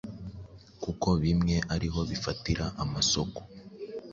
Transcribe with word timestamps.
kuko 0.83 1.07
bimwe 1.23 1.55
ari 1.73 1.87
ho 1.93 1.99
bifatira 2.09 2.65
amasoko. 2.83 3.39